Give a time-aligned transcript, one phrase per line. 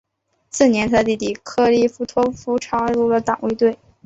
[0.49, 3.77] 次年他的弟弟克里斯托福加入了党卫队。